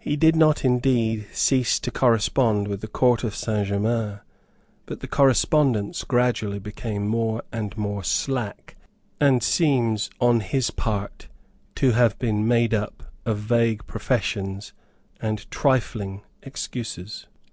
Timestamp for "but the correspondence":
4.84-6.02